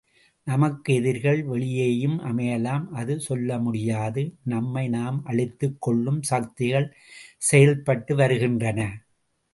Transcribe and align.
நமக்கு 0.47 0.93
எதிரிகள் 0.93 1.43
வெளியேயும் 1.43 2.15
அமையலாம் 2.21 2.85
அது 2.91 3.15
சொல்லமுடியாது 3.29 4.23
நம்மை 4.43 4.87
நாம் 4.87 5.19
அழித்துக் 5.25 5.81
கொள்ளும் 5.81 6.21
சக்திகள் 6.23 6.89
செயல்பட்டுவருகின்றன. 7.51 8.79